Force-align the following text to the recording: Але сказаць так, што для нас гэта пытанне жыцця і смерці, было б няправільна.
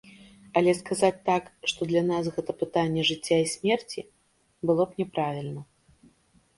Але 0.61 0.71
сказаць 0.79 1.19
так, 1.29 1.43
што 1.73 1.89
для 1.91 2.03
нас 2.09 2.31
гэта 2.39 2.51
пытанне 2.63 3.05
жыцця 3.13 3.37
і 3.45 3.49
смерці, 3.55 4.01
было 4.71 4.83
б 4.91 5.05
няправільна. 5.05 5.61